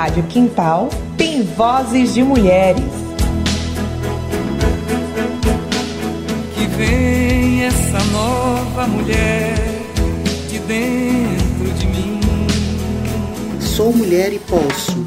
Rádio 0.00 0.22
Quintal 0.28 0.88
tem 1.14 1.42
vozes 1.42 2.14
de 2.14 2.22
mulheres. 2.22 2.82
Que 6.54 6.66
vem 6.68 7.64
essa 7.66 8.02
nova 8.04 8.86
mulher 8.86 9.54
de 10.48 10.58
dentro 10.60 11.74
de 11.74 11.86
mim. 11.86 12.18
Sou 13.60 13.92
mulher 13.92 14.32
e 14.32 14.38
posso. 14.38 15.04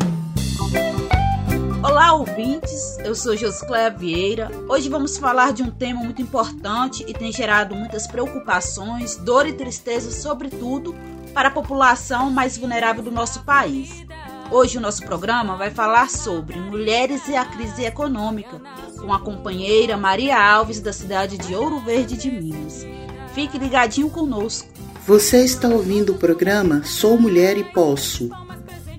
Olá, 1.81 2.13
ouvintes. 2.13 2.99
Eu 2.99 3.15
sou 3.15 3.35
Joscléa 3.35 3.89
Vieira. 3.89 4.51
Hoje 4.69 4.89
vamos 4.89 5.17
falar 5.17 5.53
de 5.53 5.63
um 5.63 5.71
tema 5.71 6.01
muito 6.03 6.21
importante 6.21 7.03
e 7.07 7.13
tem 7.15 7.31
gerado 7.31 7.73
muitas 7.73 8.05
preocupações, 8.05 9.15
dor 9.15 9.47
e 9.47 9.53
tristeza, 9.53 10.11
sobretudo 10.11 10.93
para 11.33 11.47
a 11.47 11.51
população 11.51 12.29
mais 12.29 12.59
vulnerável 12.59 13.01
do 13.01 13.11
nosso 13.11 13.41
país. 13.41 14.05
Hoje 14.51 14.77
o 14.77 14.81
nosso 14.81 15.03
programa 15.03 15.55
vai 15.55 15.71
falar 15.71 16.09
sobre 16.09 16.59
mulheres 16.59 17.27
e 17.27 17.35
a 17.35 17.43
crise 17.43 17.83
econômica, 17.83 18.61
com 18.99 19.11
a 19.13 19.19
companheira 19.19 19.97
Maria 19.97 20.37
Alves 20.39 20.79
da 20.79 20.93
cidade 20.93 21.37
de 21.37 21.55
Ouro 21.55 21.79
Verde 21.79 22.15
de 22.15 22.29
Minas. 22.29 22.85
Fique 23.33 23.57
ligadinho 23.57 24.09
conosco. 24.09 24.67
Você 25.07 25.43
está 25.43 25.67
ouvindo 25.67 26.13
o 26.13 26.17
programa 26.17 26.83
Sou 26.83 27.19
Mulher 27.19 27.57
e 27.57 27.63
Posso. 27.63 28.29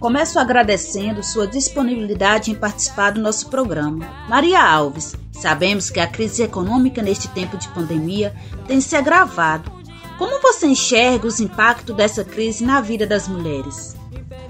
Começo 0.01 0.39
agradecendo 0.39 1.23
sua 1.23 1.47
disponibilidade 1.47 2.51
em 2.51 2.55
participar 2.55 3.12
do 3.12 3.20
nosso 3.23 3.48
programa. 3.48 4.06
Maria 4.29 4.62
Alves, 4.62 5.15
sabemos 5.33 5.89
que 5.89 6.01
a 6.01 6.06
crise 6.06 6.42
econômica 6.42 7.01
neste 7.01 7.29
tempo 7.29 7.56
de 7.56 7.69
pandemia 7.69 8.34
tem 8.67 8.81
se 8.81 8.97
agravado. 8.97 9.73
Como 10.19 10.42
você 10.42 10.67
enxerga 10.67 11.27
os 11.27 11.41
impactos 11.41 11.97
dessa 11.97 12.23
crise 12.23 12.65
na 12.65 12.81
vida 12.81 13.06
das 13.06 13.27
mulheres? 13.27 13.97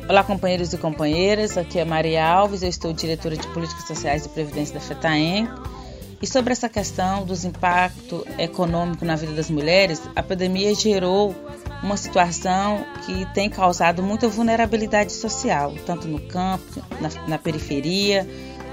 Olá, 0.07 0.23
companheiros 0.23 0.71
e 0.75 0.77
companheiras. 0.77 1.57
Aqui 1.57 1.79
é 1.79 1.85
Maria 1.85 2.27
Alves, 2.27 2.63
eu 2.63 2.69
estou 2.69 2.93
diretora 2.93 3.39
de 3.39 3.49
Políticas 3.49 3.87
Sociais 3.87 4.27
e 4.27 4.29
Previdência 4.29 4.75
da 4.75 4.81
FETAEM. 4.81 5.49
E 6.21 6.27
sobre 6.27 6.53
essa 6.53 6.69
questão 6.69 7.25
dos 7.25 7.43
impactos 7.43 8.23
econômicos 8.39 9.07
na 9.09 9.17
vida 9.17 9.33
das 9.33 9.49
mulheres, 9.49 10.03
a 10.15 10.23
pandemia 10.23 10.75
gerou 10.75 11.35
uma 11.83 11.97
situação 11.97 12.85
que 13.07 13.25
tem 13.33 13.49
causado 13.49 14.03
muita 14.03 14.29
vulnerabilidade 14.29 15.11
social, 15.11 15.73
tanto 15.87 16.07
no 16.07 16.21
campo, 16.21 16.83
na, 17.01 17.27
na 17.27 17.39
periferia, 17.39 18.29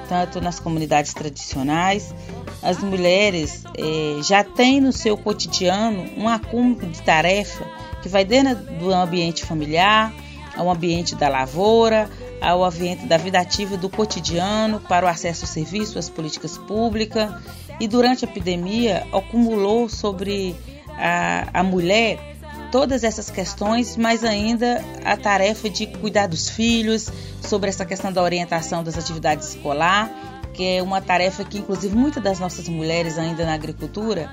tanto 0.10 0.42
nas 0.42 0.60
comunidades 0.60 1.14
tradicionais. 1.14 2.14
As 2.62 2.84
mulheres 2.84 3.64
eh, 3.78 4.22
já 4.22 4.44
têm 4.44 4.82
no 4.82 4.92
seu 4.92 5.18
cotidiano 5.18 6.10
um 6.18 6.28
acúmulo 6.28 6.88
de 6.88 7.02
tarefa 7.02 7.66
que 8.02 8.10
vai 8.10 8.26
desde 8.26 8.54
do 8.56 8.94
ambiente 8.94 9.46
familiar, 9.46 10.14
ao 10.56 10.70
ambiente 10.70 11.16
da 11.16 11.30
lavoura, 11.30 12.10
ao 12.42 12.64
ambiente 12.64 13.06
da 13.06 13.18
vida 13.18 13.40
ativa 13.40 13.78
do 13.78 13.90
cotidiano, 13.90 14.80
para 14.80 15.06
o 15.06 15.10
acesso 15.10 15.46
ao 15.46 15.52
serviço, 15.52 16.00
às 16.00 16.10
políticas 16.10 16.58
públicas. 16.58 17.32
E 17.80 17.88
durante 17.88 18.26
a 18.26 18.28
epidemia, 18.28 19.08
acumulou 19.12 19.90
sobre 19.90 20.56
a, 20.98 21.48
a 21.60 21.64
mulher 21.64 22.20
todas 22.72 23.04
essas 23.04 23.30
questões, 23.30 23.98
mas 23.98 24.24
ainda 24.24 24.84
a 25.04 25.18
tarefa 25.18 25.70
de 25.70 25.88
cuidar 25.88 26.28
dos 26.28 26.50
filhos, 26.50 27.10
sobre 27.42 27.70
essa 27.70 27.86
questão 27.86 28.12
da 28.12 28.22
orientação 28.22 28.84
das 28.84 28.98
atividades 28.98 29.50
escolar, 29.50 30.10
que 30.54 30.78
é 30.78 30.84
uma 30.84 31.02
tarefa 31.02 31.44
que, 31.44 31.58
inclusive, 31.58 31.96
muitas 31.96 32.24
das 32.24 32.40
nossas 32.40 32.68
mulheres 32.70 33.18
ainda 33.18 33.46
na 33.46 33.54
agricultura 33.54 34.32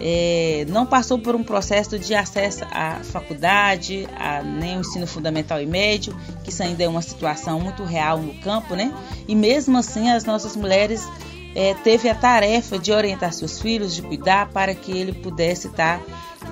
é, 0.00 0.64
não 0.68 0.86
passou 0.86 1.18
por 1.18 1.34
um 1.34 1.44
processo 1.44 1.98
de 1.98 2.14
acesso 2.14 2.64
à 2.70 3.00
faculdade, 3.02 4.08
a, 4.16 4.42
nem 4.42 4.78
o 4.78 4.80
ensino 4.80 5.06
fundamental 5.06 5.60
e 5.60 5.66
médio, 5.66 6.16
que 6.42 6.50
isso 6.50 6.62
ainda 6.62 6.82
é 6.82 6.88
uma 6.88 7.02
situação 7.02 7.60
muito 7.60 7.84
real 7.84 8.18
no 8.18 8.34
campo, 8.36 8.74
né? 8.74 8.92
E 9.28 9.36
mesmo 9.36 9.76
assim 9.76 10.10
as 10.10 10.24
nossas 10.24 10.56
mulheres 10.56 11.06
é, 11.54 11.74
teve 11.74 12.08
a 12.08 12.14
tarefa 12.14 12.78
de 12.78 12.92
orientar 12.92 13.32
seus 13.32 13.60
filhos, 13.60 13.94
de 13.94 14.00
cuidar 14.00 14.48
para 14.48 14.74
que 14.74 14.90
ele 14.90 15.12
pudesse 15.12 15.66
estar 15.66 16.00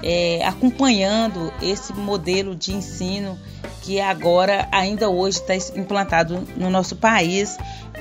é, 0.03 0.45
acompanhando 0.45 1.53
esse 1.63 1.95
modelo 1.95 2.55
de 2.55 2.75
ensino 2.75 3.39
que 3.83 3.99
agora 3.99 4.69
ainda 4.71 5.09
hoje 5.09 5.41
está 5.41 5.55
implantado 5.75 6.47
no 6.57 6.69
nosso 6.69 6.97
país, 6.97 7.57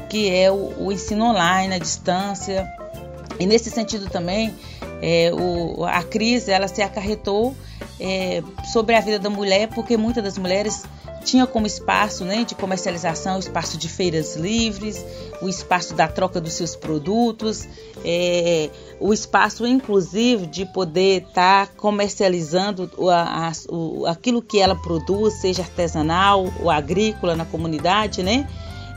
que 0.09 0.29
é 0.29 0.51
o, 0.51 0.73
o 0.77 0.91
ensino 0.91 1.25
online, 1.25 1.75
a 1.75 1.77
distância. 1.77 2.67
E 3.39 3.45
nesse 3.45 3.69
sentido 3.69 4.09
também 4.09 4.53
é, 5.01 5.31
o, 5.33 5.85
a 5.85 6.03
crise 6.03 6.51
ela 6.51 6.67
se 6.67 6.81
acarretou 6.81 7.55
é, 7.99 8.41
sobre 8.71 8.95
a 8.95 9.01
vida 9.01 9.19
da 9.19 9.29
mulher, 9.29 9.69
porque 9.69 9.97
muitas 9.97 10.23
das 10.23 10.37
mulheres 10.37 10.83
tinha 11.27 11.45
como 11.45 11.67
espaço 11.67 12.23
né, 12.23 12.45
de 12.45 12.55
comercialização 12.55 13.35
o 13.35 13.39
espaço 13.39 13.77
de 13.77 13.89
feiras 13.89 14.37
livres, 14.37 15.05
o 15.41 15.49
espaço 15.49 15.93
da 15.93 16.07
troca 16.07 16.39
dos 16.39 16.53
seus 16.53 16.75
produtos, 16.75 17.67
é, 18.05 18.69
o 18.99 19.13
espaço 19.13 19.67
inclusive 19.67 20.47
de 20.47 20.65
poder 20.65 21.23
estar 21.23 21.67
tá 21.67 21.73
comercializando 21.75 22.89
a, 23.11 23.49
a, 23.49 23.51
o, 23.69 24.05
aquilo 24.05 24.41
que 24.41 24.59
ela 24.59 24.75
produz, 24.75 25.33
seja 25.35 25.63
artesanal 25.63 26.45
ou 26.61 26.71
agrícola 26.71 27.35
na 27.35 27.45
comunidade, 27.45 28.23
né? 28.23 28.47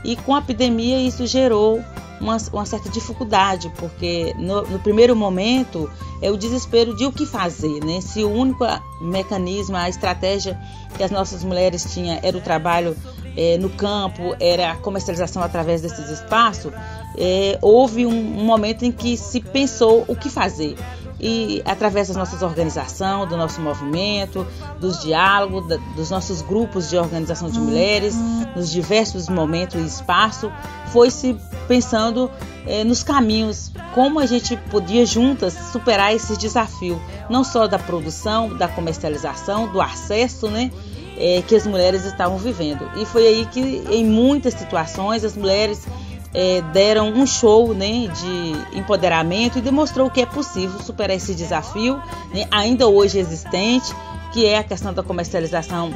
E 0.03 0.15
com 0.15 0.33
a 0.33 0.39
epidemia 0.39 0.99
isso 0.99 1.27
gerou 1.27 1.83
uma, 2.21 2.37
uma 2.53 2.65
certa 2.65 2.89
dificuldade, 2.89 3.71
porque 3.77 4.33
no, 4.37 4.61
no, 4.61 4.79
primeiro 4.79 5.15
momento 5.15 5.89
é 6.21 6.29
o 6.29 6.37
desespero 6.37 6.95
de 6.95 7.05
o 7.05 7.11
que 7.11 7.25
fazer, 7.25 7.83
né? 7.83 7.99
Se 7.99 8.23
o 8.23 8.29
único 8.29 8.63
mecanismo, 9.01 9.75
a 9.75 9.89
estratégia 9.89 10.57
que 10.95 11.03
as 11.03 11.09
nossas 11.09 11.43
mulheres 11.43 11.91
tinham 11.91 12.19
era 12.21 12.37
o 12.37 12.41
trabalho 12.41 12.95
é, 13.35 13.57
no 13.57 13.69
campo, 13.69 14.35
era 14.39 14.71
a 14.71 14.75
comercialização 14.75 15.41
através 15.41 15.81
desses 15.81 16.09
espaços, 16.09 16.71
é, 17.17 17.57
houve 17.61 18.05
um, 18.05 18.39
um 18.39 18.45
momento 18.45 18.85
em 18.85 18.91
que 18.91 19.17
se 19.17 19.41
pensou 19.41 20.05
o 20.07 20.15
que 20.15 20.29
fazer 20.29 20.77
e 21.21 21.61
através 21.65 22.07
das 22.07 22.17
nossas 22.17 22.41
organizações, 22.41 23.29
do 23.29 23.37
nosso 23.37 23.61
movimento, 23.61 24.45
dos 24.79 25.01
diálogos, 25.01 25.67
da, 25.67 25.77
dos 25.95 26.09
nossos 26.09 26.41
grupos 26.41 26.89
de 26.89 26.97
organização 26.97 27.47
de 27.47 27.59
mulheres, 27.59 28.15
nos 28.55 28.71
diversos 28.71 29.29
momentos 29.29 29.75
e 29.79 29.85
espaços, 29.85 30.51
foi 30.87 31.11
se 31.11 31.37
pensando 31.71 32.29
eh, 32.67 32.83
nos 32.83 33.01
caminhos, 33.01 33.71
como 33.95 34.19
a 34.19 34.25
gente 34.25 34.57
podia 34.69 35.05
juntas 35.05 35.53
superar 35.71 36.13
esse 36.13 36.35
desafio, 36.35 37.01
não 37.29 37.45
só 37.45 37.65
da 37.65 37.79
produção, 37.79 38.49
da 38.57 38.67
comercialização, 38.67 39.71
do 39.71 39.79
acesso, 39.79 40.49
né? 40.49 40.69
Eh, 41.17 41.41
que 41.47 41.55
as 41.55 41.65
mulheres 41.65 42.03
estavam 42.03 42.37
vivendo. 42.37 42.91
E 42.97 43.05
foi 43.05 43.25
aí 43.25 43.45
que, 43.45 43.61
em 43.89 44.05
muitas 44.05 44.53
situações, 44.53 45.23
as 45.23 45.37
mulheres 45.37 45.87
é, 46.33 46.61
deram 46.73 47.07
um 47.13 47.25
show 47.25 47.73
né, 47.73 48.07
de 48.07 48.77
empoderamento 48.77 49.57
e 49.57 49.61
demonstrou 49.61 50.09
que 50.09 50.19
é 50.19 50.25
possível 50.25 50.77
superar 50.81 51.15
esse 51.15 51.33
desafio, 51.33 52.01
né, 52.33 52.47
ainda 52.51 52.87
hoje 52.87 53.17
existente, 53.17 53.93
que 54.33 54.45
é 54.45 54.57
a 54.57 54.63
questão 54.63 54.93
da 54.93 55.03
comercialização 55.03 55.89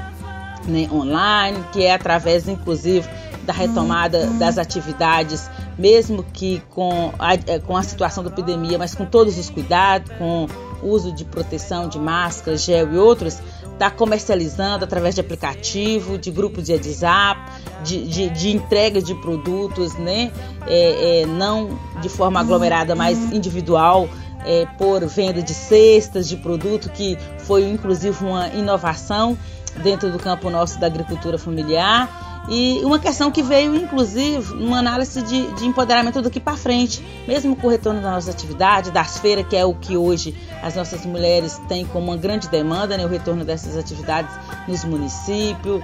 né, 0.65 0.87
online, 0.91 1.61
que 1.73 1.83
é 1.83 1.93
através, 1.93 2.47
inclusive, 2.47 3.07
da 3.45 3.53
retomada 3.53 4.19
uhum. 4.19 4.37
das 4.37 4.57
atividades, 4.57 5.49
mesmo 5.77 6.23
que 6.23 6.61
com 6.69 7.11
a, 7.19 7.33
é, 7.33 7.59
com 7.59 7.75
a 7.75 7.83
situação 7.83 8.23
da 8.23 8.29
epidemia, 8.29 8.77
mas 8.77 8.95
com 8.95 9.05
todos 9.05 9.37
os 9.37 9.49
cuidados, 9.49 10.11
com 10.17 10.47
uso 10.81 11.11
de 11.11 11.25
proteção, 11.25 11.87
de 11.89 11.99
máscara, 11.99 12.57
gel 12.57 12.93
e 12.93 12.97
outros, 12.97 13.39
está 13.73 13.91
comercializando 13.91 14.85
através 14.85 15.15
de 15.15 15.21
aplicativo, 15.21 16.17
de 16.17 16.31
grupos 16.31 16.65
de 16.65 16.73
WhatsApp, 16.73 17.41
de, 17.83 18.07
de, 18.07 18.29
de 18.29 18.55
entrega 18.55 19.01
de 19.01 19.13
produtos, 19.15 19.95
né? 19.95 20.31
É, 20.67 21.21
é, 21.21 21.25
não 21.25 21.77
de 22.01 22.09
forma 22.09 22.39
aglomerada, 22.39 22.95
mas 22.95 23.17
individual, 23.33 24.07
é, 24.45 24.65
por 24.77 25.05
venda 25.05 25.41
de 25.41 25.53
cestas 25.53 26.27
de 26.27 26.37
produto, 26.37 26.89
que 26.89 27.17
foi 27.39 27.67
inclusive 27.67 28.23
uma 28.23 28.47
inovação 28.49 29.37
dentro 29.83 30.11
do 30.11 30.19
campo 30.19 30.49
nosso 30.49 30.79
da 30.79 30.87
agricultura 30.87 31.37
familiar. 31.37 32.24
E 32.47 32.81
uma 32.83 32.99
questão 32.99 33.31
que 33.31 33.41
veio, 33.41 33.75
inclusive, 33.75 34.53
numa 34.53 34.77
análise 34.77 35.21
de, 35.21 35.51
de 35.53 35.65
empoderamento 35.65 36.21
daqui 36.21 36.39
para 36.39 36.55
frente, 36.55 37.03
mesmo 37.27 37.55
com 37.55 37.67
o 37.67 37.69
retorno 37.69 38.01
das 38.01 38.11
nossas 38.11 38.35
atividades, 38.35 38.91
das 38.91 39.17
feiras, 39.17 39.47
que 39.47 39.55
é 39.55 39.65
o 39.65 39.73
que 39.73 39.97
hoje 39.97 40.35
as 40.61 40.75
nossas 40.75 41.05
mulheres 41.05 41.59
têm 41.67 41.85
como 41.85 42.07
uma 42.07 42.17
grande 42.17 42.47
demanda, 42.47 42.97
né, 42.97 43.05
o 43.05 43.09
retorno 43.09 43.43
dessas 43.43 43.75
atividades 43.75 44.31
nos 44.67 44.83
municípios, 44.83 45.81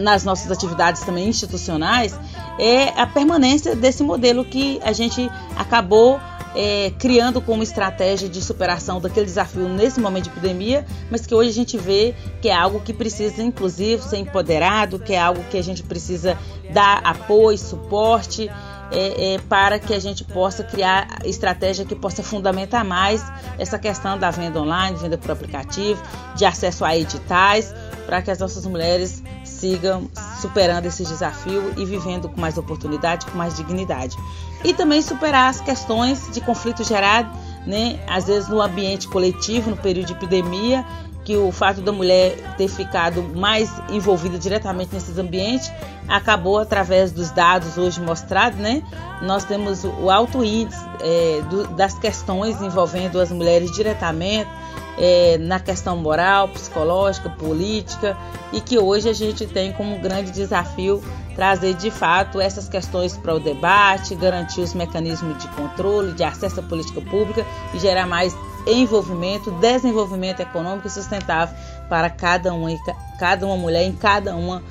nas 0.00 0.24
nossas 0.24 0.50
atividades 0.50 1.02
também 1.02 1.28
institucionais, 1.28 2.18
é 2.58 2.88
a 3.00 3.06
permanência 3.06 3.74
desse 3.74 4.02
modelo 4.02 4.44
que 4.44 4.80
a 4.82 4.92
gente 4.92 5.30
acabou 5.56 6.20
é, 6.54 6.92
criando 6.98 7.40
como 7.40 7.62
estratégia 7.62 8.28
de 8.28 8.40
superação 8.42 9.00
daquele 9.00 9.26
desafio 9.26 9.68
nesse 9.68 10.00
momento 10.00 10.24
de 10.24 10.30
epidemia, 10.30 10.86
mas 11.10 11.26
que 11.26 11.34
hoje 11.34 11.50
a 11.50 11.52
gente 11.52 11.76
vê 11.76 12.14
que 12.40 12.48
é 12.48 12.54
algo 12.54 12.80
que 12.80 12.92
precisa, 12.92 13.42
inclusive, 13.42 14.02
ser 14.02 14.18
empoderado, 14.18 14.98
que 14.98 15.12
é 15.12 15.20
algo 15.20 15.42
que 15.44 15.56
a 15.56 15.62
gente 15.62 15.82
precisa 15.82 16.38
dar 16.70 17.00
apoio, 17.04 17.58
suporte. 17.58 18.50
É, 18.90 19.34
é, 19.34 19.38
para 19.50 19.78
que 19.78 19.92
a 19.92 19.98
gente 19.98 20.24
possa 20.24 20.64
criar 20.64 21.18
estratégia 21.26 21.84
que 21.84 21.94
possa 21.94 22.22
fundamentar 22.22 22.82
mais 22.86 23.22
essa 23.58 23.78
questão 23.78 24.18
da 24.18 24.30
venda 24.30 24.62
online, 24.62 24.96
venda 24.96 25.18
por 25.18 25.30
aplicativo, 25.30 26.02
de 26.34 26.46
acesso 26.46 26.86
a 26.86 26.96
editais, 26.96 27.74
para 28.08 28.22
que 28.22 28.30
as 28.30 28.38
nossas 28.38 28.64
mulheres 28.64 29.22
sigam 29.44 30.08
superando 30.40 30.86
esse 30.86 31.04
desafio 31.04 31.74
e 31.76 31.84
vivendo 31.84 32.26
com 32.26 32.40
mais 32.40 32.56
oportunidade, 32.56 33.26
com 33.26 33.36
mais 33.36 33.54
dignidade. 33.54 34.16
E 34.64 34.72
também 34.72 35.02
superar 35.02 35.50
as 35.50 35.60
questões 35.60 36.30
de 36.32 36.40
conflito 36.40 36.82
gerado, 36.82 37.28
né, 37.66 38.00
às 38.08 38.24
vezes 38.24 38.48
no 38.48 38.62
ambiente 38.62 39.06
coletivo, 39.08 39.68
no 39.68 39.76
período 39.76 40.06
de 40.06 40.12
epidemia, 40.14 40.86
que 41.22 41.36
o 41.36 41.52
fato 41.52 41.82
da 41.82 41.92
mulher 41.92 42.54
ter 42.56 42.68
ficado 42.68 43.22
mais 43.22 43.70
envolvida 43.90 44.38
diretamente 44.38 44.94
nesses 44.94 45.18
ambientes 45.18 45.70
acabou 46.08 46.58
através 46.58 47.12
dos 47.12 47.30
dados 47.30 47.76
hoje 47.76 48.00
mostrados, 48.00 48.58
né? 48.58 48.82
Nós 49.20 49.44
temos 49.44 49.84
o 49.84 50.08
alto 50.08 50.42
índice 50.42 50.82
é, 51.02 51.42
do, 51.42 51.68
das 51.74 51.92
questões 51.98 52.58
envolvendo 52.62 53.20
as 53.20 53.30
mulheres 53.30 53.70
diretamente 53.70 54.48
é, 55.00 55.38
na 55.38 55.60
questão 55.60 55.96
moral, 55.96 56.48
psicológica, 56.48 57.30
política 57.30 58.16
e 58.52 58.60
que 58.60 58.78
hoje 58.78 59.08
a 59.08 59.12
gente 59.12 59.46
tem 59.46 59.72
como 59.72 59.98
grande 59.98 60.30
desafio 60.30 61.02
trazer 61.36 61.74
de 61.74 61.90
fato 61.90 62.40
essas 62.40 62.68
questões 62.68 63.16
para 63.16 63.34
o 63.34 63.38
debate, 63.38 64.14
garantir 64.16 64.60
os 64.60 64.74
mecanismos 64.74 65.38
de 65.38 65.46
controle, 65.48 66.12
de 66.12 66.24
acesso 66.24 66.58
à 66.58 66.62
política 66.64 67.00
pública 67.00 67.46
e 67.72 67.78
gerar 67.78 68.08
mais 68.08 68.36
envolvimento, 68.66 69.50
desenvolvimento 69.52 70.40
econômico 70.40 70.88
e 70.88 70.90
sustentável 70.90 71.56
para 71.88 72.10
cada 72.10 72.52
uma, 72.52 72.70
cada 73.20 73.46
uma 73.46 73.56
mulher 73.56 73.84
em 73.84 73.92
cada 73.92 74.34
uma 74.34 74.62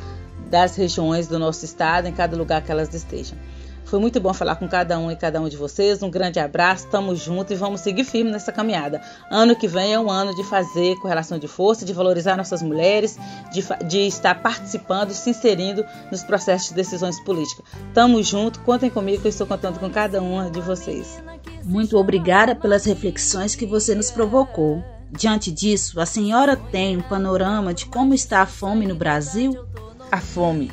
das 0.50 0.76
regiões 0.76 1.28
do 1.28 1.40
nosso 1.40 1.64
estado, 1.64 2.08
em 2.08 2.14
cada 2.14 2.36
lugar 2.36 2.62
que 2.62 2.72
elas 2.72 2.94
estejam. 2.94 3.38
Foi 3.88 4.00
muito 4.00 4.19
bom 4.19 4.34
falar 4.34 4.57
com 4.57 4.68
cada 4.68 5.00
um 5.00 5.10
e 5.10 5.16
cada 5.16 5.39
um 5.39 5.48
de 5.48 5.56
vocês. 5.56 6.04
Um 6.04 6.10
grande 6.10 6.42
abraço, 6.42 6.84
estamos 6.84 7.19
juntos 7.19 7.54
e 7.54 7.56
vamos 7.56 7.80
seguir 7.80 8.04
firme 8.04 8.30
nessa 8.30 8.51
caminhada. 8.51 9.01
Ano 9.31 9.56
que 9.56 9.66
vem 9.66 9.94
é 9.94 10.00
um 10.00 10.12
ano 10.12 10.36
de 10.36 10.44
fazer 10.44 10.98
correlação 10.98 11.39
de 11.39 11.48
força, 11.48 11.86
de 11.86 11.94
valorizar 11.94 12.36
nossas 12.36 12.62
mulheres, 12.62 13.18
de, 13.50 13.63
de 13.88 14.00
estar 14.00 14.42
participando, 14.42 15.12
se 15.12 15.30
inserindo 15.30 15.86
nos 16.12 16.22
processos 16.22 16.69
de 16.69 16.75
decisões 16.75 17.18
políticas. 17.22 17.66
Estamos 17.88 18.28
juntos, 18.28 18.60
contem 18.66 18.89
comigo 18.89 19.22
que 19.22 19.28
eu 19.28 19.30
estou 19.30 19.48
contando 19.48 19.80
com 19.80 19.90
cada 19.90 20.22
uma 20.22 20.51
de 20.51 20.60
vocês. 20.60 21.24
Muito 21.63 21.98
obrigada 21.98 22.54
pelas 22.54 22.83
reflexões 22.83 23.56
que 23.56 23.66
você 23.66 23.95
nos 23.95 24.12
provocou. 24.12 24.83
Diante 25.10 25.50
disso, 25.50 26.01
a 26.01 26.06
senhora 26.06 26.57
tem 26.57 26.98
um 26.98 27.01
panorama 27.01 27.74
de 27.74 27.86
como 27.86 28.13
está 28.13 28.42
a 28.42 28.45
fome 28.45 28.86
no 28.86 28.95
Brasil? 28.95 29.66
A 30.12 30.19
fome 30.19 30.69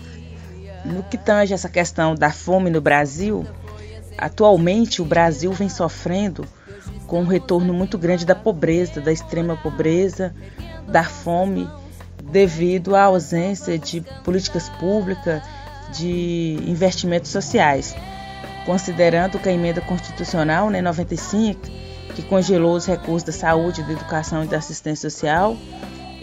no 0.84 1.02
que 1.02 1.16
tange 1.16 1.54
essa 1.54 1.68
questão 1.68 2.14
da 2.14 2.30
fome 2.30 2.70
no 2.70 2.80
Brasil, 2.80 3.46
atualmente 4.18 5.00
o 5.00 5.04
Brasil 5.04 5.52
vem 5.52 5.68
sofrendo 5.68 6.46
com 7.06 7.20
um 7.20 7.26
retorno 7.26 7.72
muito 7.72 7.96
grande 7.96 8.26
da 8.26 8.34
pobreza, 8.34 9.00
da 9.00 9.12
extrema 9.12 9.56
pobreza, 9.56 10.34
da 10.86 11.02
fome, 11.02 11.68
devido 12.22 12.94
à 12.94 13.04
ausência 13.04 13.78
de 13.78 14.02
políticas 14.22 14.68
públicas, 14.68 15.42
de 15.92 16.58
investimentos 16.66 17.30
sociais. 17.30 17.94
Considerando 18.66 19.38
que 19.38 19.48
a 19.48 19.52
emenda 19.52 19.80
constitucional, 19.80 20.70
né, 20.70 20.80
95, 20.80 21.60
que 22.14 22.22
congelou 22.22 22.76
os 22.76 22.86
recursos 22.86 23.22
da 23.22 23.32
saúde, 23.32 23.82
da 23.82 23.92
educação 23.92 24.44
e 24.44 24.46
da 24.46 24.58
assistência 24.58 25.10
social, 25.10 25.56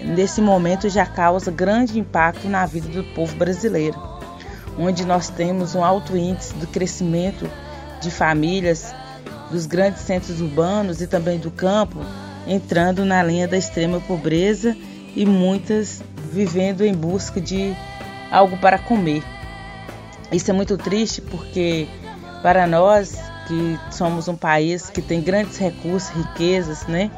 nesse 0.04 0.42
momento 0.42 0.90
já 0.90 1.06
causa 1.06 1.52
grande 1.52 2.00
impacto 2.00 2.48
na 2.48 2.66
vida 2.66 2.88
do 2.88 3.04
povo 3.14 3.36
brasileiro 3.36 4.11
onde 4.78 5.06
nós 5.06 5.30
temos 5.30 5.76
um 5.76 5.84
alto 5.84 6.16
índice 6.16 6.54
do 6.56 6.68
crescimento 6.68 7.50
de 8.02 8.10
famílias 8.10 8.94
dos 9.50 9.66
grandes 9.66 10.02
centros 10.02 10.40
urbanos 10.42 11.02
e 11.02 11.08
também 11.08 11.38
do 11.38 11.52
campo 11.52 12.00
entrando 12.48 13.06
na 13.06 13.22
linha 13.22 13.48
da 13.48 13.58
extrema 13.58 14.00
pobreza 14.02 14.76
e 15.16 15.26
muitas 15.26 16.02
vivendo 16.32 16.84
em 16.84 16.94
busca 16.94 17.40
de 17.40 17.76
algo 18.32 18.58
para 18.58 18.80
comer. 18.80 19.24
Isso 20.32 20.50
é 20.50 20.54
muito 20.54 20.78
triste 20.78 21.22
porque 21.22 21.88
para 22.42 22.66
nós 22.66 23.16
que 23.48 23.78
somos 23.92 24.28
um 24.28 24.36
país 24.36 24.90
que 24.90 25.02
tem 25.02 25.22
grandes 25.22 25.58
recursos, 25.58 26.10
riquezas, 26.10 26.88
né? 26.88 27.12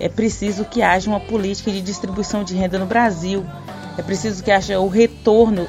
É 0.00 0.08
preciso 0.08 0.64
que 0.64 0.82
haja 0.82 1.08
uma 1.08 1.20
política 1.20 1.70
de 1.70 1.80
distribuição 1.80 2.42
de 2.42 2.54
renda 2.54 2.78
no 2.78 2.86
Brasil. 2.86 3.44
É 3.96 4.02
preciso 4.02 4.42
que 4.42 4.50
haja 4.50 4.78
o 4.80 4.88
retorno 4.88 5.66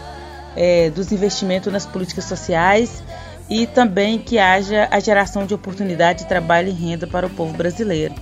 é, 0.56 0.90
dos 0.90 1.12
investimentos 1.12 1.72
nas 1.72 1.86
políticas 1.86 2.25
sociais 2.25 3.04
e 3.50 3.66
também 3.66 4.19
que 4.19 4.38
haja 4.38 4.88
a 4.92 5.00
geração 5.00 5.46
de 5.46 5.54
oportunidade 5.54 6.19
de 6.19 6.25
trabalho 6.28 6.69
e 6.69 6.72
renda 6.72 7.07
para 7.07 7.25
o 7.25 7.30
povo 7.30 7.54
brasileiro. 7.54 8.13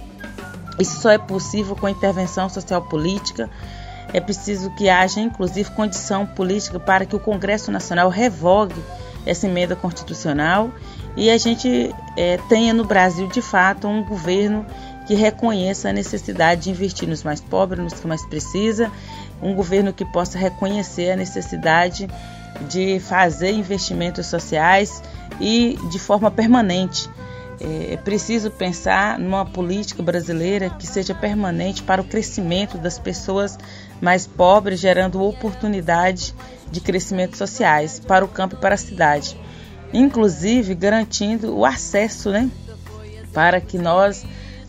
Isso 0.80 1.02
só 1.02 1.10
é 1.10 1.18
possível 1.18 1.76
com 1.76 1.90
intervenção 1.90 2.48
social 2.48 2.84
política. 2.84 3.50
É 4.14 4.22
preciso 4.22 4.70
que 4.76 4.88
haja, 4.88 5.20
inclusive, 5.20 5.72
condição 5.72 6.26
política 6.26 6.80
para 6.80 7.06
que 7.06 7.16
o 7.16 7.20
Congresso 7.20 7.72
Nacional 7.72 8.10
revogue 8.10 8.82
essa 9.26 9.48
emenda 9.48 9.76
constitucional 9.76 10.72
e 11.18 11.30
a 11.30 11.38
gente 11.38 11.94
é, 12.16 12.38
tenha 12.48 12.74
no 12.74 12.86
Brasil, 12.86 13.28
de 13.28 13.42
fato, 13.42 13.88
um 13.88 14.04
governo 14.04 14.66
que 15.08 15.16
reconheça 15.16 15.90
a 15.90 15.94
necessidade 15.94 16.62
de 16.62 16.70
investir 16.70 17.08
nos 17.08 17.24
mais 17.24 17.42
pobres, 17.42 17.84
nos 17.84 17.94
que 17.94 18.08
mais 18.08 18.26
precisa 18.26 18.92
um 19.42 19.54
governo 19.54 19.94
que 19.94 20.06
possa 20.06 20.38
reconhecer 20.38 21.12
a 21.12 21.16
necessidade 21.16 22.08
de 22.70 23.00
fazer 23.00 23.52
investimentos 23.52 24.26
sociais 24.28 25.02
e 25.40 25.78
de 25.92 26.00
forma 26.00 26.32
permanente. 26.32 27.10
É, 27.60 27.94
é 27.94 27.98
preciso 27.98 28.52
pensar 28.52 29.18
numa 29.18 29.46
política 29.46 30.02
brasileira 30.04 30.70
que 30.70 30.86
seja 30.86 31.14
permanente 31.14 31.84
para 31.84 32.02
o 32.02 32.06
crescimento 32.06 32.78
das 32.78 33.00
pessoas 33.00 33.58
mais 34.00 34.28
pobres, 34.28 34.80
gerando 34.80 35.24
oportunidade 35.24 36.34
de 36.72 36.80
crescimento 36.80 37.38
sociais 37.38 38.00
para 38.00 38.24
o 38.24 38.28
campo 38.28 38.56
e 38.56 38.60
para 38.60 38.76
a 38.76 38.78
cidade, 38.78 39.40
inclusive 39.94 40.76
garantindo 40.76 41.56
o 41.56 41.66
acesso, 41.66 42.30
né, 42.30 42.50
para 43.34 43.60
que 43.60 43.78
nós 43.78 44.26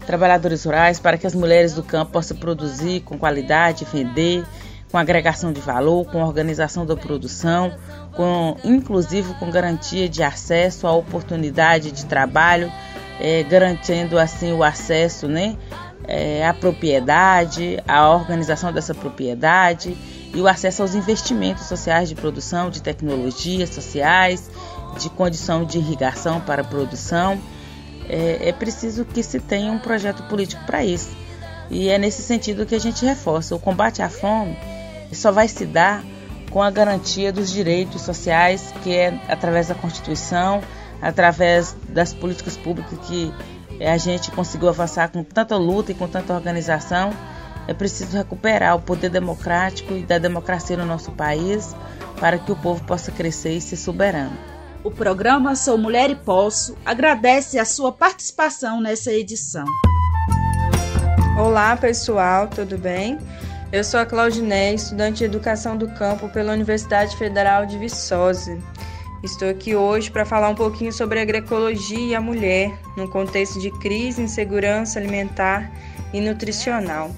trabalhadores 0.09 0.65
rurais, 0.65 0.99
para 0.99 1.19
que 1.19 1.27
as 1.27 1.35
mulheres 1.35 1.75
do 1.75 1.83
campo 1.83 2.13
possam 2.13 2.35
produzir 2.35 3.01
com 3.01 3.19
qualidade, 3.19 3.87
vender, 3.93 4.43
com 4.91 4.97
agregação 4.97 5.53
de 5.53 5.61
valor, 5.61 6.07
com 6.07 6.23
organização 6.23 6.87
da 6.87 6.97
produção, 6.97 7.71
com 8.17 8.57
inclusive 8.65 9.35
com 9.35 9.51
garantia 9.51 10.09
de 10.09 10.23
acesso 10.23 10.87
à 10.87 10.93
oportunidade 10.93 11.93
de 11.93 12.07
trabalho, 12.07 12.73
é, 13.21 13.43
garantindo 13.43 14.19
assim 14.19 14.51
o 14.55 14.65
acesso, 14.65 15.29
né, 15.29 15.59
é, 16.07 16.47
à 16.47 16.55
propriedade, 16.55 17.79
à 17.87 18.09
organização 18.09 18.73
dessa 18.73 18.95
propriedade 18.95 19.95
e 20.33 20.41
o 20.41 20.49
acesso 20.49 20.81
aos 20.81 20.95
investimentos 20.95 21.67
sociais 21.67 22.09
de 22.09 22.15
produção, 22.15 22.71
de 22.71 22.81
tecnologias 22.81 23.69
sociais, 23.69 24.51
de 24.99 25.11
condição 25.11 25.67
de 25.67 25.77
irrigação 25.77 26.41
para 26.41 26.63
a 26.63 26.65
produção 26.65 27.39
é, 28.09 28.49
é 28.49 28.53
preciso 28.53 29.05
que 29.05 29.23
se 29.23 29.39
tenha 29.39 29.71
um 29.71 29.79
projeto 29.79 30.23
político 30.25 30.65
para 30.65 30.85
isso. 30.85 31.11
E 31.71 31.89
é 31.89 31.99
nesse 31.99 32.23
sentido 32.23 32.65
que 32.67 32.75
a 32.75 32.81
gente 32.81 33.05
reforça: 33.05 33.55
o 33.55 33.59
combate 33.59 34.03
à 34.03 34.09
fome 34.09 34.57
só 35.13 35.31
vai 35.31 35.49
se 35.49 35.67
dar 35.67 36.03
com 36.51 36.63
a 36.63 36.71
garantia 36.71 37.33
dos 37.33 37.51
direitos 37.51 38.03
sociais, 38.03 38.73
que 38.83 38.95
é 38.95 39.21
através 39.29 39.69
da 39.69 39.75
Constituição, 39.75 40.63
através 41.01 41.77
das 41.89 42.15
políticas 42.15 42.57
públicas 42.57 42.99
que 43.07 43.33
a 43.85 43.97
gente 43.97 44.31
conseguiu 44.31 44.69
avançar 44.69 45.09
com 45.11 45.23
tanta 45.23 45.57
luta 45.57 45.93
e 45.93 45.95
com 45.95 46.09
tanta 46.09 46.33
organização. 46.35 47.11
É 47.67 47.75
preciso 47.75 48.17
recuperar 48.17 48.77
o 48.77 48.81
poder 48.81 49.11
democrático 49.11 49.93
e 49.93 50.03
da 50.03 50.17
democracia 50.17 50.75
no 50.75 50.87
nosso 50.87 51.13
país 51.13 51.77
para 52.19 52.39
que 52.39 52.51
o 52.51 52.57
povo 52.57 52.83
possa 52.85 53.13
crescer 53.13 53.53
e 53.53 53.61
ser 53.61 53.77
soberano. 53.77 54.58
O 54.89 54.91
programa 54.91 55.55
Sou 55.55 55.77
Mulher 55.77 56.09
e 56.09 56.15
Posso 56.15 56.75
agradece 56.83 57.59
a 57.59 57.67
sua 57.67 57.93
participação 57.93 58.81
nessa 58.81 59.13
edição. 59.13 59.67
Olá, 61.39 61.77
pessoal, 61.77 62.49
tudo 62.49 62.79
bem? 62.79 63.19
Eu 63.71 63.85
sou 63.85 64.01
a 64.01 64.07
Claudinei, 64.07 64.73
estudante 64.73 65.19
de 65.19 65.25
Educação 65.25 65.77
do 65.77 65.89
Campo 65.89 66.31
pela 66.31 66.55
Universidade 66.55 67.15
Federal 67.19 67.67
de 67.67 67.77
Viçosa. 67.77 68.59
Estou 69.23 69.51
aqui 69.51 69.77
hoje 69.77 70.11
para 70.11 70.25
falar 70.25 70.49
um 70.49 70.55
pouquinho 70.55 70.91
sobre 70.91 71.21
agroecologia 71.21 72.07
e 72.07 72.15
a 72.15 72.21
mulher, 72.23 72.73
no 72.97 73.11
contexto 73.11 73.61
de 73.61 73.71
crise, 73.71 74.23
insegurança 74.23 74.99
alimentar 74.99 75.71
e 76.15 76.21
nutricional. 76.23 77.11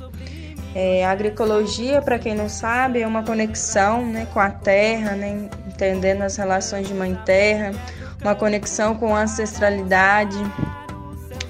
É, 0.74 1.04
a 1.04 1.12
agroecologia, 1.12 2.02
para 2.02 2.18
quem 2.18 2.34
não 2.34 2.48
sabe, 2.48 3.00
é 3.00 3.06
uma 3.06 3.22
conexão 3.22 4.04
né, 4.06 4.26
com 4.32 4.40
a 4.40 4.50
terra, 4.50 5.12
né, 5.12 5.48
entendendo 5.80 6.22
as 6.22 6.36
relações 6.36 6.86
de 6.86 6.92
mãe 6.92 7.14
terra, 7.24 7.72
uma 8.20 8.34
conexão 8.34 8.94
com 8.94 9.16
a 9.16 9.22
ancestralidade, 9.22 10.36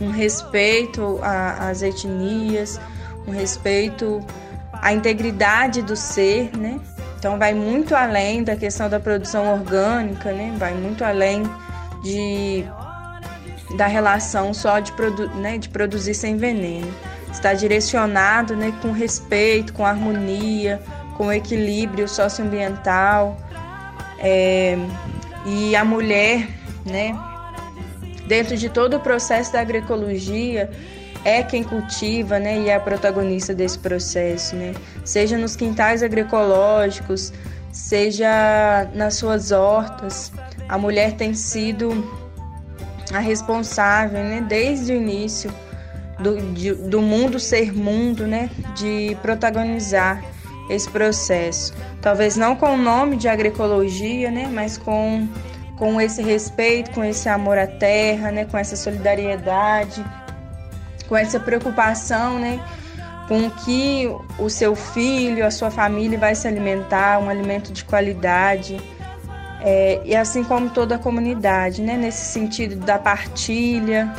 um 0.00 0.10
respeito 0.10 1.18
às 1.22 1.82
etnias, 1.82 2.80
um 3.26 3.32
respeito 3.32 4.24
à 4.72 4.92
integridade 4.92 5.82
do 5.82 5.96
ser, 5.96 6.56
né? 6.56 6.80
Então 7.18 7.38
vai 7.38 7.52
muito 7.52 7.94
além 7.94 8.44
da 8.44 8.56
questão 8.56 8.88
da 8.88 9.00
produção 9.00 9.52
orgânica, 9.52 10.32
né? 10.32 10.54
Vai 10.56 10.74
muito 10.74 11.04
além 11.04 11.42
de 12.02 12.64
da 13.76 13.86
relação 13.86 14.52
só 14.54 14.80
de, 14.80 14.90
produ 14.92 15.28
né, 15.36 15.58
de 15.58 15.68
produzir 15.68 16.14
sem 16.14 16.36
veneno. 16.36 16.92
Está 17.30 17.52
direcionado 17.54 18.56
né, 18.56 18.72
com 18.82 18.90
respeito, 18.90 19.72
com 19.72 19.86
harmonia, 19.86 20.80
com 21.16 21.32
equilíbrio 21.32 22.08
socioambiental, 22.08 23.36
É, 24.20 24.76
e 25.46 25.74
a 25.74 25.84
mulher, 25.84 26.48
né, 26.84 27.18
dentro 28.26 28.56
de 28.56 28.68
todo 28.68 28.96
o 28.96 29.00
processo 29.00 29.52
da 29.52 29.60
agroecologia, 29.60 30.70
é 31.24 31.42
quem 31.42 31.62
cultiva, 31.62 32.38
né, 32.38 32.60
e 32.60 32.68
é 32.68 32.74
a 32.74 32.80
protagonista 32.80 33.54
desse 33.54 33.78
processo, 33.78 34.56
né? 34.56 34.74
Seja 35.04 35.36
nos 35.36 35.54
quintais 35.56 36.02
agroecológicos, 36.02 37.32
seja 37.72 38.88
nas 38.94 39.14
suas 39.14 39.52
hortas, 39.52 40.32
a 40.68 40.78
mulher 40.78 41.12
tem 41.12 41.34
sido 41.34 42.08
a 43.12 43.18
responsável, 43.18 44.22
né, 44.22 44.44
desde 44.48 44.92
o 44.92 44.96
início 44.96 45.52
do, 46.18 46.40
de, 46.52 46.72
do 46.74 47.02
mundo 47.02 47.38
ser 47.38 47.72
mundo, 47.72 48.26
né, 48.26 48.48
de 48.76 49.16
protagonizar 49.20 50.22
esse 50.70 50.88
processo. 50.88 51.74
Talvez 52.00 52.36
não 52.36 52.54
com 52.54 52.74
o 52.74 52.76
nome 52.76 53.16
de 53.16 53.28
agroecologia, 53.28 54.30
né, 54.30 54.48
mas 54.50 54.78
com, 54.78 55.28
com 55.76 56.00
esse 56.00 56.22
respeito, 56.22 56.92
com 56.92 57.04
esse 57.04 57.28
amor 57.28 57.58
à 57.58 57.66
terra, 57.66 58.30
né, 58.30 58.44
com 58.44 58.56
essa 58.56 58.76
solidariedade, 58.76 60.04
com 61.08 61.16
essa 61.16 61.40
preocupação, 61.40 62.38
né, 62.38 62.60
com 63.28 63.50
que 63.50 64.08
o 64.38 64.48
seu 64.48 64.74
filho, 64.74 65.44
a 65.44 65.50
sua 65.50 65.70
família 65.70 66.18
vai 66.18 66.34
se 66.34 66.48
alimentar, 66.48 67.18
um 67.18 67.28
alimento 67.28 67.72
de 67.72 67.84
qualidade. 67.84 68.80
É, 69.62 70.00
e 70.04 70.16
assim 70.16 70.42
como 70.42 70.70
toda 70.70 70.94
a 70.94 70.98
comunidade, 70.98 71.82
né, 71.82 71.96
nesse 71.96 72.32
sentido 72.32 72.76
da 72.76 72.98
partilha, 72.98 74.12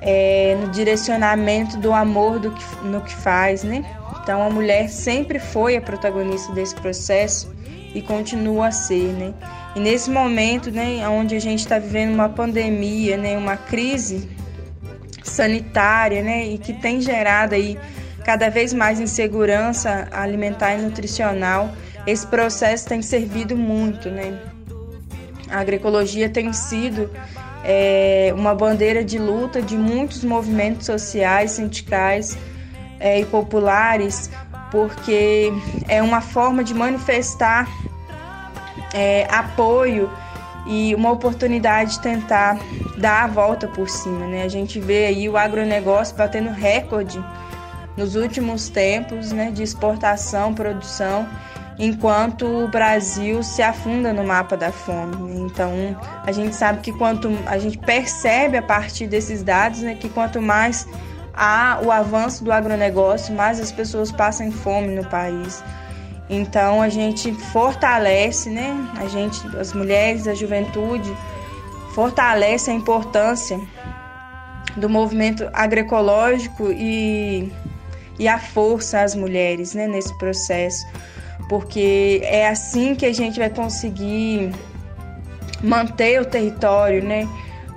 é, 0.00 0.56
no 0.60 0.68
direcionamento 0.68 1.76
do 1.76 1.92
amor 1.92 2.38
do 2.38 2.50
que, 2.50 2.64
no 2.84 3.00
que 3.00 3.14
faz, 3.14 3.62
né? 3.62 3.84
Então 4.22 4.42
a 4.42 4.50
mulher 4.50 4.88
sempre 4.88 5.38
foi 5.38 5.76
a 5.76 5.80
protagonista 5.80 6.52
desse 6.52 6.74
processo 6.74 7.52
e 7.94 8.00
continua 8.00 8.68
a 8.68 8.72
ser, 8.72 9.12
né? 9.12 9.34
E 9.74 9.80
nesse 9.80 10.10
momento, 10.10 10.70
né, 10.70 11.06
onde 11.08 11.34
a 11.34 11.40
gente 11.40 11.60
está 11.60 11.78
vivendo 11.78 12.12
uma 12.12 12.28
pandemia, 12.28 13.16
né, 13.16 13.36
uma 13.36 13.56
crise 13.56 14.28
sanitária, 15.22 16.22
né, 16.22 16.46
e 16.46 16.58
que 16.58 16.72
tem 16.72 17.00
gerado 17.00 17.54
aí 17.54 17.78
cada 18.24 18.48
vez 18.48 18.72
mais 18.72 19.00
insegurança 19.00 20.08
alimentar 20.10 20.74
e 20.74 20.82
nutricional, 20.82 21.70
esse 22.06 22.26
processo 22.26 22.86
tem 22.86 23.02
servido 23.02 23.56
muito, 23.56 24.10
né? 24.10 24.38
A 25.48 25.60
agroecologia 25.60 26.28
tem 26.28 26.52
sido 26.52 27.10
é, 27.64 28.32
uma 28.34 28.54
bandeira 28.54 29.04
de 29.04 29.18
luta 29.18 29.60
de 29.60 29.76
muitos 29.76 30.24
movimentos 30.24 30.86
sociais, 30.86 31.52
sindicais 31.52 32.38
é, 32.98 33.20
e 33.20 33.24
populares, 33.24 34.30
porque 34.70 35.52
é 35.88 36.02
uma 36.02 36.20
forma 36.20 36.62
de 36.62 36.72
manifestar 36.74 37.68
é, 38.94 39.26
apoio 39.30 40.10
e 40.66 40.94
uma 40.94 41.10
oportunidade 41.10 41.92
de 41.92 42.00
tentar 42.00 42.58
dar 42.96 43.24
a 43.24 43.26
volta 43.26 43.66
por 43.66 43.88
cima. 43.88 44.26
Né? 44.26 44.44
A 44.44 44.48
gente 44.48 44.78
vê 44.78 45.06
aí 45.06 45.28
o 45.28 45.36
agronegócio 45.36 46.16
batendo 46.16 46.50
recorde 46.50 47.22
nos 47.96 48.14
últimos 48.14 48.68
tempos 48.68 49.32
né, 49.32 49.50
de 49.50 49.62
exportação, 49.62 50.54
produção 50.54 51.28
enquanto 51.80 52.44
o 52.44 52.68
Brasil 52.68 53.42
se 53.42 53.62
afunda 53.62 54.12
no 54.12 54.22
mapa 54.22 54.54
da 54.54 54.70
fome. 54.70 55.40
Então, 55.40 55.72
a 56.26 56.30
gente 56.30 56.54
sabe 56.54 56.80
que 56.80 56.92
quanto 56.92 57.30
a 57.46 57.58
gente 57.58 57.78
percebe 57.78 58.58
a 58.58 58.62
partir 58.62 59.06
desses 59.06 59.42
dados, 59.42 59.80
né, 59.80 59.94
que 59.94 60.10
quanto 60.10 60.42
mais 60.42 60.86
há 61.32 61.80
o 61.82 61.90
avanço 61.90 62.44
do 62.44 62.52
agronegócio, 62.52 63.34
mais 63.34 63.58
as 63.58 63.72
pessoas 63.72 64.12
passam 64.12 64.52
fome 64.52 64.88
no 64.88 65.06
país. 65.06 65.64
Então, 66.28 66.82
a 66.82 66.90
gente 66.90 67.32
fortalece, 67.32 68.50
né, 68.50 68.76
a 68.98 69.06
gente, 69.06 69.40
as 69.56 69.72
mulheres, 69.72 70.28
a 70.28 70.34
juventude, 70.34 71.10
fortalece 71.94 72.70
a 72.70 72.74
importância 72.74 73.58
do 74.76 74.88
movimento 74.88 75.48
agroecológico 75.54 76.70
e, 76.70 77.50
e 78.18 78.28
a 78.28 78.38
força 78.38 79.00
às 79.00 79.14
mulheres 79.14 79.72
né, 79.72 79.88
nesse 79.88 80.16
processo 80.18 80.86
porque 81.50 82.20
é 82.22 82.46
assim 82.46 82.94
que 82.94 83.04
a 83.04 83.12
gente 83.12 83.40
vai 83.40 83.50
conseguir 83.50 84.52
manter 85.60 86.20
o 86.20 86.24
território, 86.24 87.02
né? 87.02 87.28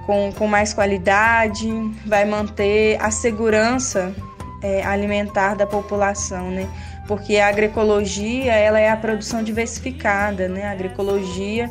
Com, 0.05 0.31
com 0.31 0.45
mais 0.45 0.75
qualidade, 0.75 1.67
vai 2.05 2.23
manter 2.23 3.01
a 3.01 3.09
segurança 3.09 4.13
é, 4.61 4.85
alimentar 4.85 5.55
da 5.55 5.65
população, 5.65 6.51
né? 6.51 6.69
Porque 7.07 7.37
a 7.37 7.47
agroecologia, 7.47 8.53
ela 8.53 8.79
é 8.79 8.91
a 8.91 8.95
produção 8.95 9.41
diversificada, 9.41 10.47
né? 10.47 10.65
A 10.67 10.71
agroecologia 10.71 11.67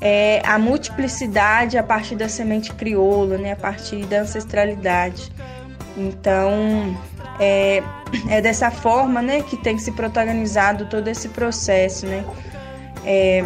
é 0.00 0.40
a 0.46 0.58
multiplicidade 0.58 1.76
a 1.76 1.82
partir 1.82 2.16
da 2.16 2.28
semente 2.30 2.72
crioula, 2.72 3.36
né? 3.36 3.52
A 3.52 3.56
partir 3.56 4.06
da 4.06 4.22
ancestralidade. 4.22 5.30
Então, 5.94 6.96
é, 7.38 7.82
é 8.28 8.40
dessa 8.40 8.70
forma 8.70 9.22
né, 9.22 9.42
que 9.42 9.56
tem 9.56 9.78
se 9.78 9.92
protagonizado 9.92 10.86
todo 10.86 11.08
esse 11.08 11.28
processo 11.28 12.06
né, 12.06 12.24
é, 13.04 13.44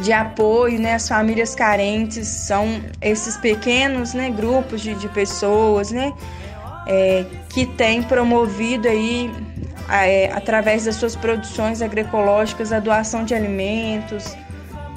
de 0.00 0.12
apoio 0.12 0.80
né, 0.80 0.94
às 0.94 1.08
famílias 1.08 1.54
carentes. 1.54 2.26
São 2.28 2.80
esses 3.00 3.36
pequenos 3.36 4.14
né, 4.14 4.30
grupos 4.30 4.80
de, 4.80 4.94
de 4.94 5.08
pessoas 5.08 5.90
né, 5.90 6.12
é, 6.86 7.24
que 7.50 7.66
têm 7.66 8.02
promovido 8.02 8.88
aí, 8.88 9.30
é, 9.90 10.32
através 10.32 10.84
das 10.84 10.96
suas 10.96 11.14
produções 11.14 11.82
agroecológicas 11.82 12.72
a 12.72 12.80
doação 12.80 13.24
de 13.24 13.34
alimentos, 13.34 14.36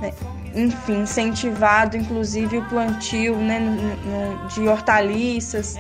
né, 0.02 0.12
enfim, 0.56 1.02
incentivado 1.02 1.96
inclusive 1.96 2.58
o 2.58 2.66
plantio 2.66 3.36
né, 3.36 3.60
no, 3.60 3.74
no, 3.74 4.48
de 4.48 4.68
hortaliças 4.68 5.78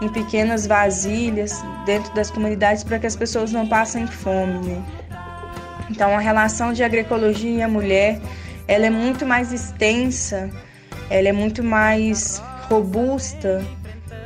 em 0.00 0.08
pequenas 0.08 0.66
vasilhas 0.66 1.62
dentro 1.84 2.12
das 2.14 2.30
comunidades 2.30 2.82
para 2.82 2.98
que 2.98 3.06
as 3.06 3.16
pessoas 3.16 3.52
não 3.52 3.66
passem 3.66 4.06
fome. 4.06 4.66
Né? 4.66 4.82
Então, 5.90 6.14
a 6.14 6.20
relação 6.20 6.72
de 6.72 6.82
agroecologia 6.82 7.50
e 7.50 7.62
a 7.62 7.68
mulher 7.68 8.20
ela 8.66 8.86
é 8.86 8.90
muito 8.90 9.26
mais 9.26 9.52
extensa, 9.52 10.48
ela 11.10 11.28
é 11.28 11.32
muito 11.32 11.62
mais 11.62 12.40
robusta 12.68 13.64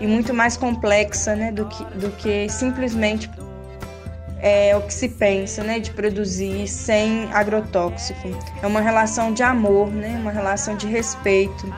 e 0.00 0.06
muito 0.06 0.34
mais 0.34 0.56
complexa 0.56 1.34
né, 1.34 1.50
do, 1.50 1.64
que, 1.64 1.84
do 1.96 2.10
que 2.10 2.46
simplesmente 2.50 3.30
é, 4.40 4.76
o 4.76 4.82
que 4.82 4.92
se 4.92 5.08
pensa 5.08 5.64
né, 5.64 5.78
de 5.78 5.90
produzir 5.92 6.68
sem 6.68 7.32
agrotóxico. 7.32 8.28
É 8.62 8.66
uma 8.66 8.82
relação 8.82 9.32
de 9.32 9.42
amor, 9.42 9.88
né, 9.88 10.18
uma 10.20 10.30
relação 10.30 10.76
de 10.76 10.86
respeito 10.86 11.74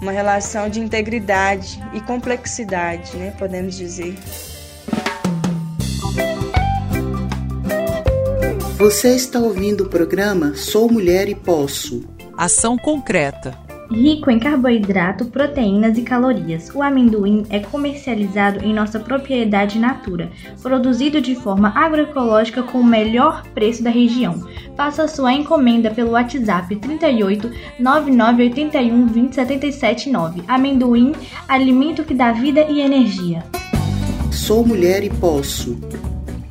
uma 0.00 0.12
relação 0.12 0.68
de 0.68 0.80
integridade 0.80 1.80
e 1.92 2.00
complexidade, 2.00 3.16
né, 3.16 3.34
podemos 3.38 3.76
dizer. 3.76 4.16
Você 8.78 9.14
está 9.14 9.38
ouvindo 9.38 9.84
o 9.84 9.88
programa 9.88 10.54
Sou 10.54 10.90
Mulher 10.90 11.28
e 11.28 11.34
Posso. 11.34 12.02
Ação 12.36 12.78
concreta 12.78 13.54
Rico 13.90 14.30
em 14.30 14.38
carboidrato, 14.38 15.24
proteínas 15.24 15.98
e 15.98 16.02
calorias, 16.02 16.70
o 16.72 16.80
amendoim 16.80 17.44
é 17.50 17.58
comercializado 17.58 18.64
em 18.64 18.72
nossa 18.72 19.00
propriedade 19.00 19.80
Natura, 19.80 20.30
produzido 20.62 21.20
de 21.20 21.34
forma 21.34 21.72
agroecológica 21.74 22.62
com 22.62 22.78
o 22.78 22.86
melhor 22.86 23.42
preço 23.52 23.82
da 23.82 23.90
região. 23.90 24.46
Faça 24.80 25.06
sua 25.06 25.34
encomenda 25.34 25.90
pelo 25.90 26.12
WhatsApp 26.12 26.74
38 26.74 27.50
9981 27.78 29.06
2077 29.08 30.08
9. 30.08 30.42
Amendoim, 30.48 31.12
alimento 31.46 32.02
que 32.02 32.14
dá 32.14 32.32
vida 32.32 32.62
e 32.62 32.80
energia. 32.80 33.44
Sou 34.32 34.66
mulher 34.66 35.04
e 35.04 35.10
posso. 35.10 35.78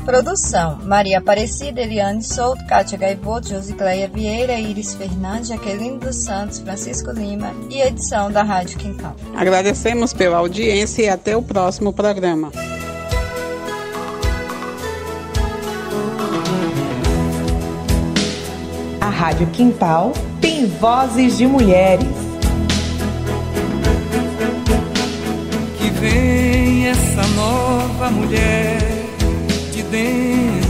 Produção: 0.06 0.78
Maria 0.84 1.18
Aparecida, 1.18 1.82
Eliane 1.82 2.22
Souto, 2.22 2.64
Kátia 2.68 3.00
Gaivoto, 3.00 3.50
Josicleia 3.50 4.08
Vieira, 4.08 4.60
Iris 4.60 4.94
Fernandes, 4.94 5.48
Jaqueline 5.48 5.98
dos 5.98 6.18
Santos, 6.18 6.60
Francisco 6.60 7.10
Lima 7.10 7.52
e 7.68 7.82
edição 7.82 8.32
da 8.32 8.44
Rádio 8.44 8.78
Quintal. 8.78 9.16
Agradecemos 9.36 10.14
pela 10.14 10.38
audiência 10.38 11.02
e 11.02 11.10
até 11.10 11.36
o 11.36 11.42
próximo 11.42 11.92
programa. 11.92 12.52
Rádio 19.20 19.48
Quintal 19.48 20.14
tem 20.40 20.66
vozes 20.66 21.38
de 21.38 21.46
mulheres. 21.46 22.08
Que 25.78 25.90
vem 25.90 26.88
essa 26.88 27.28
nova 27.36 28.10
mulher 28.12 28.80
dentro 29.92 30.69